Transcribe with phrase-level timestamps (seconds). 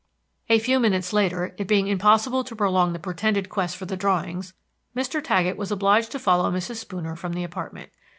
[0.49, 4.55] A few minutes later, it being impossible to prolong the pretended quest for the drawings,
[4.95, 5.23] Mr.
[5.23, 6.77] Taggett was obliged to follow Mrs.
[6.77, 7.91] Spooner from the apartment.